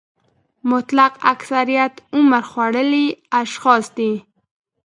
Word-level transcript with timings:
مطلق 0.71 1.13
اکثریت 1.33 1.93
عمر 2.15 2.41
خوړلي 2.49 3.07
اشخاص 3.41 3.83
دي. 3.97 4.13